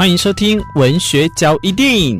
[0.00, 2.18] 欢迎收听文学交一电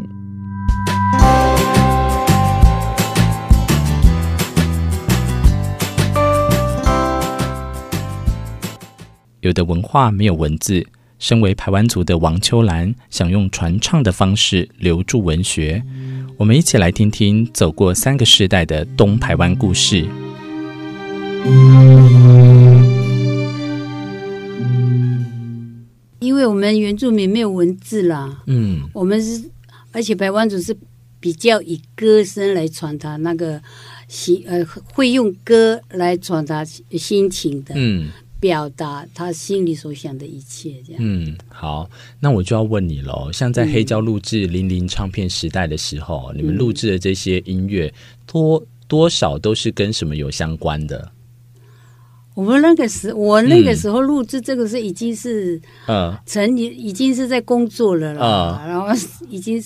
[9.41, 10.87] 有的文化没有文字，
[11.19, 15.83] 身为排湾族的王秋兰想用传唱的方式留住文学。
[16.37, 20.07] 我们一起来听听走过三个世代的东排湾故事。
[26.21, 29.43] 因为我们原住民没有文字啦，嗯，我们是，
[29.91, 30.77] 而且白湾族是
[31.19, 33.61] 比较以歌声来传达那个
[34.07, 41.03] 心，呃，会用歌来传达心情的，嗯，表达他心里所想的一切，这样。
[41.03, 41.91] 嗯，好，
[42.21, 47.93] 那我就要问你喽，像在黑胶录制零零唱片时代的时候，嗯、你们录制的这些音乐，
[48.27, 51.11] 多多少都是跟什么有相关的？
[52.35, 58.87] 我们那个时，我那个时候录制这个是已经是，嗯，成年已经是在工作了啦，然后
[59.29, 59.63] 已经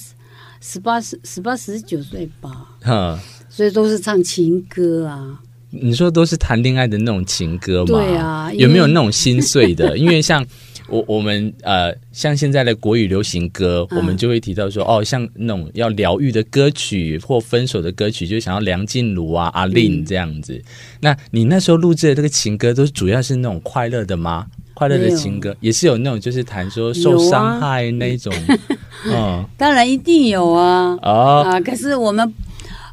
[0.61, 5.41] 十八十十八十九岁吧，嗯，所以都是唱情歌啊。
[5.71, 7.87] 你说都是谈恋爱的那种情歌吗？
[7.87, 9.97] 对啊，有没有那种心碎的？
[9.99, 10.45] 因为像。
[10.87, 20.53] 我我们呃，像现在的国语流行歌，嗯、我们就会提到说，哦，像那种要疗愈的歌曲或分手的歌曲，就想要梁静茹啊、阿令这样子。
[20.55, 20.65] 嗯、
[21.01, 24.47] 那你那时候录制的这个情歌，都主要是那种快乐的吗？
[24.75, 28.31] 快乐的情歌也是有那种，就是谈说受伤害那种。
[29.07, 30.99] 嗯，嗯当然一定有啊。
[31.01, 32.35] 哦、啊，可是我们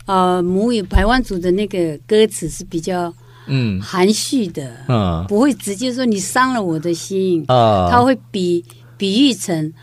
[0.05, 3.13] 呃母语排湾族的那个歌词是比较。
[3.53, 8.63] 嗯，含蓄的，嗯，不会直接说你伤了我的心，啊，他会比
[8.97, 9.73] 比喻成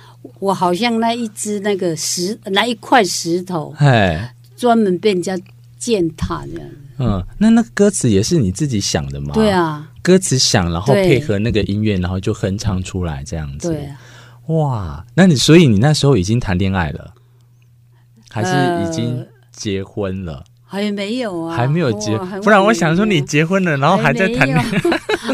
[0.41, 5.39] 我好像那一只那个石，那一块石头，哎，专门被人家
[5.77, 6.69] 践踏这样。
[7.01, 9.35] 嗯，那那歌词也是你自己想的吗？
[9.35, 13.69] 对啊，歌词想，然后配合那个音乐，然后就哼唱出来这样子。
[13.69, 14.01] 对啊，
[14.47, 17.13] 哇，那你所以你那时候已经谈恋爱了，
[18.31, 18.51] 还是
[18.85, 20.43] 已经结婚了？
[20.71, 24.65] 还没有啊，还没有结，不然我想说你结婚了，然后还在谈恋爱，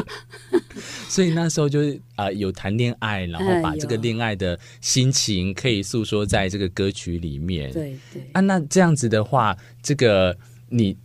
[1.10, 7.72] 所以那时候就是啊、呃，有谈恋爱，然后把这个恋爱的心情可以诉说在这个歌曲里面。
[7.72, 10.36] 对对啊，那这样子的话，这个
[10.68, 10.96] 你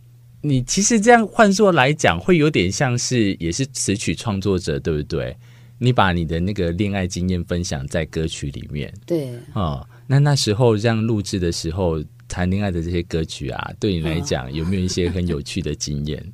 [0.42, 5.36] 你其实这样换作来讲，会有点像是也是词曲创作者，对不对？
[5.78, 12.00] 你把你的那个恋爱经验分享在歌曲里面，对啊、嗯，那那时候这样录制的时候。
[12.30, 16.32] 谈恋爱的这些歌曲啊，对你来讲有没有一些很有趣的经验？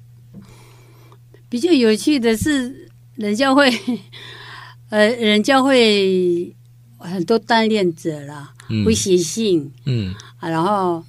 [1.48, 3.72] 比较有趣的是，人家会，
[4.90, 6.54] 呃，人家会
[6.98, 11.02] 很多单恋者啦，嗯、会写信，嗯，啊，然后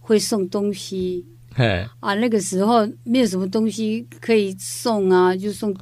[0.00, 1.86] 会送东西，嘿。
[2.00, 5.76] 啊，那个时候没有什么东西可以送啊，就送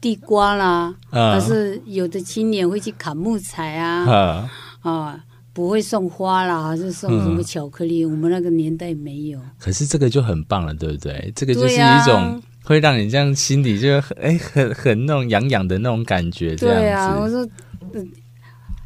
[0.00, 4.50] 地瓜啦，啊，是有的青年会去砍木材啊，啊。
[4.82, 5.24] 啊
[5.58, 8.04] 不会送花啦，还是送什么巧克力？
[8.04, 9.40] 嗯、我们那个年代没有。
[9.58, 11.32] 可是这个就很棒了，对不对？
[11.34, 16.54] 这个就是一种会让你这样心里就 很哎很很那种痒痒的那种感觉。
[16.54, 17.44] 对啊，我说，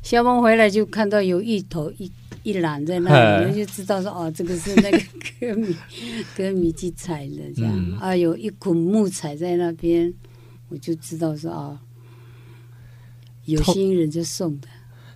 [0.00, 2.11] 下班回来就看到有一头一
[2.43, 4.99] 一篮在那里，我就知道说哦，这个是那个
[5.38, 5.77] 歌迷
[6.34, 10.11] 歌迷去采的这样、嗯、啊，有一捆木材在那边，
[10.71, 11.78] 我就知道说哦，
[13.44, 14.69] 有心人就送的。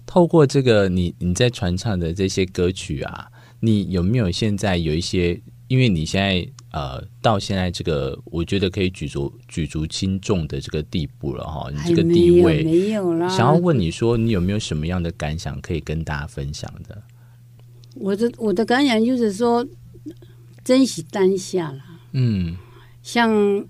[0.07, 3.29] 透过这个你你在传唱的这些歌曲啊，
[3.61, 5.41] 你有没有现在有一些？
[5.69, 13.27] 因为你现在呃到现在这个，我觉得可以举足举足轻重的这个地步了哈，你这个地位没有，啦。
[13.29, 17.03] 想要问你说，你有没有什么样的感想可以跟大家分享的？
[17.97, 19.67] 我的我的感想就是说，
[20.63, 21.99] 珍惜当下啦。
[22.13, 22.57] 嗯，
[23.03, 23.67] 像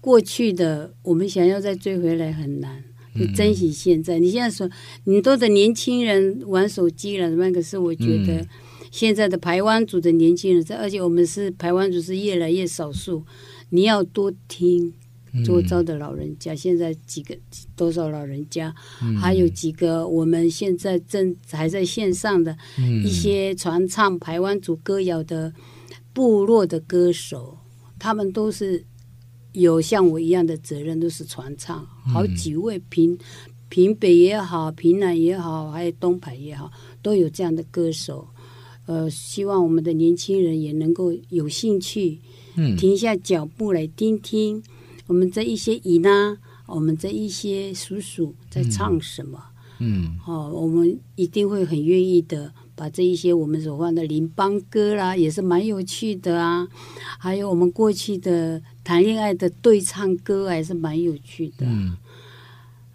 [0.00, 2.82] 过去的，我们想要再追回来很难。
[3.18, 4.18] 就珍惜现在。
[4.18, 4.70] 你现在说，
[5.04, 7.50] 很多的年轻人玩手机了什么？
[7.52, 8.46] 可是我觉得，
[8.90, 13.24] 现在的台湾族的年轻人，在而且我们是台湾族，是越来越少数。
[13.70, 14.92] 你要多听
[15.44, 17.36] 周遭的老人家，现在几个
[17.76, 18.74] 多少老人家，
[19.20, 22.56] 还有几个我们现在正还在线上的
[23.04, 25.52] 一些传唱台湾族歌谣的
[26.12, 27.58] 部落的歌手，
[27.98, 28.84] 他们都是。
[29.52, 31.84] 有像我一样的责任，都是传唱。
[32.12, 33.16] 好几位平
[33.68, 36.70] 平北也好，平南也好，还有东排也好，
[37.02, 38.26] 都有这样的歌手。
[38.86, 42.18] 呃，希望我们的年轻人也能够有兴趣，
[42.56, 44.62] 嗯，停下脚步来听听
[45.06, 46.36] 我们这一些姨呢，
[46.66, 49.40] 我们这一些叔叔在唱什么。
[49.78, 52.52] 嗯，哦，我们一定会很愿意的。
[52.76, 56.66] 把这一些我们所放的邻邦歌啦，也是蛮有趣的啊。
[57.18, 61.58] 还有我们过去的谈恋爱的对唱歌，还是蛮有趣的。
[61.60, 61.96] 嗯，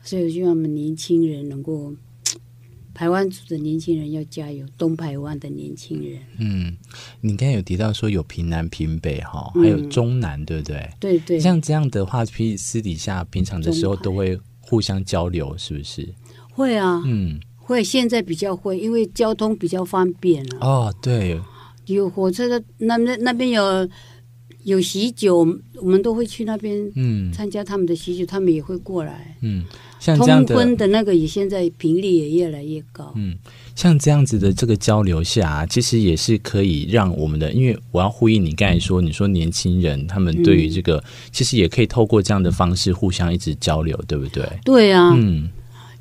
[0.04, 1.94] 所以我希望我们年轻人能够
[2.94, 6.20] 台湾组的年轻人要加油，东台湾的年轻人。
[6.38, 6.76] 嗯，
[7.22, 10.90] 你刚才有提到说有平南、平北哈，还有中南，嗯、对不对？
[11.00, 11.40] 对对。
[11.40, 16.14] 像这样的话，平私底下平常的时候都会互相交流，是不是？
[16.52, 17.82] 会啊，嗯，会。
[17.82, 20.58] 现在比较会，因为交通比较方便了。
[20.60, 21.40] 哦，对，
[21.86, 23.90] 有火车的，那那那边有。
[24.66, 29.38] 有喜酒，我们都会去那边嗯参加他们的喜酒，嗯，他们也会过来。
[29.42, 29.64] 嗯，
[30.00, 33.14] 像这样的通婚的那个也现在频率也越来越高。
[33.16, 33.38] 嗯，
[33.76, 44.44] 像这样子的这个交流下，其实也是可以让我们的，因为我要呼应你刚才说，你说年轻人他们对于这个，嗯，其实也可以透过这样的方式互相一直交流，对不对？
[44.66, 45.48] 对啊，嗯，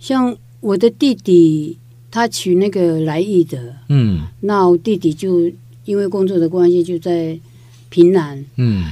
[0.00, 1.76] 像我的弟弟，
[2.10, 5.52] 他娶那个来意的，嗯，那我弟弟就
[5.84, 7.38] 因为工作的关系就在。
[7.94, 8.86] 平南，嗯，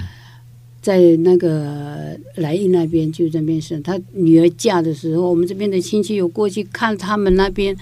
[0.81, 3.81] 在那个莱茵那边就在那边是。
[3.81, 7.77] 他女儿嫁的时候，我们这边的亲戚有过去看他们那边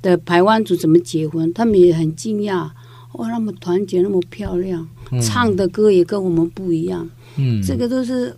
[0.00, 2.70] 的排湾族怎么结婚，他们也很惊讶，
[3.12, 7.06] 哇，那么团结，那么漂亮，嗯，唱的歌也跟我们不一样，
[7.36, 8.34] 嗯，这个都是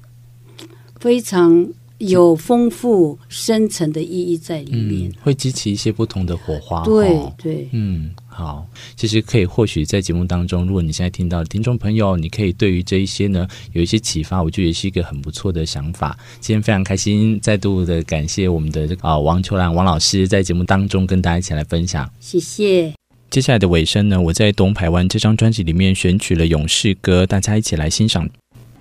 [0.98, 1.68] 非常。
[1.98, 6.84] 有丰富深层的意义在里面，嗯，会激起一些不同的火花。
[6.84, 8.64] 对对，嗯，好，
[8.94, 16.16] 其实可以或许在节目当中，如果你现在听到的听众朋友，你可以对于这一些呢有一些启发，我觉得也是一个很不错的想法。
[16.40, 22.08] 今天非常开心，再度的感谢我们的这个啊王秋兰王老师在节目当中跟大家一起来分享。
[22.20, 22.94] 谢谢。
[23.28, 28.30] 接下来的尾声呢，我在东台湾这张专辑里面选取了勇士歌，大家一起来欣赏。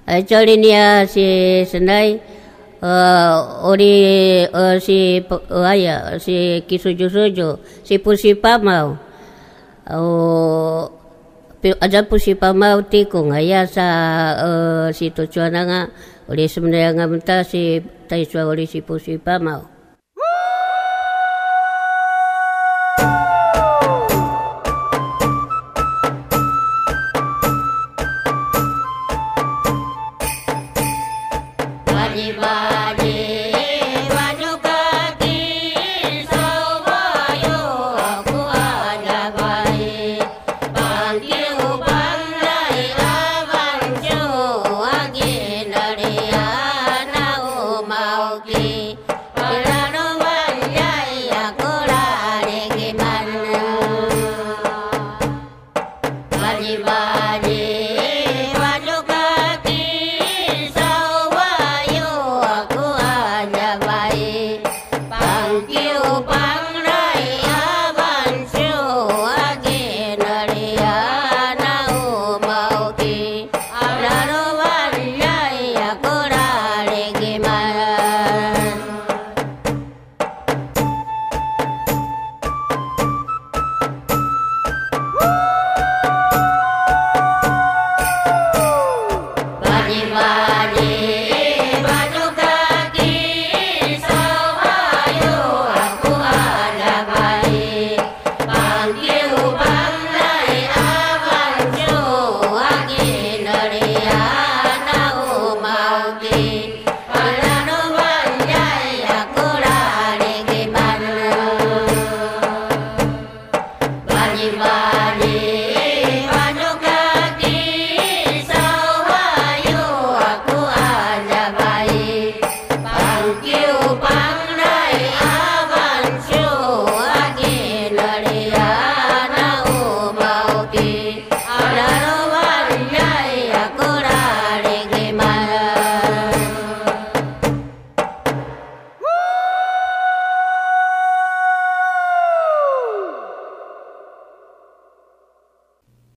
[0.06, 2.18] 哎，这里呢是是来。
[2.79, 8.95] 呃，我的呃是不呃呀是技术就是就是不是把毛，
[9.85, 10.91] 哦，
[11.59, 15.89] 比阿家不是把毛提供哎呀 sa 呃是做做那个，
[16.27, 17.19] 我的什么样个问